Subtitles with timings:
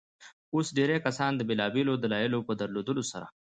[0.55, 3.27] اوس ډېرى کسان د بېلابيلو دلايلو په درلودلو سره.